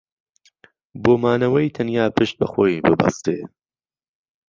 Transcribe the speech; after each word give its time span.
بۆ 1.01 1.13
مانەوەی 1.23 1.73
تەنیا 1.75 2.05
پشت 2.15 2.35
بە 2.39 2.47
خۆی 2.51 2.83
ببەستێ 2.85 3.37